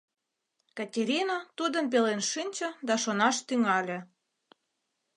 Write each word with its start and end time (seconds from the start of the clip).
Катерина 0.77 1.37
тудын 1.57 1.85
пелен 1.91 2.21
шинче 2.31 2.69
да 2.87 2.95
шонаш 3.03 3.35
тӱҥале. 3.47 3.99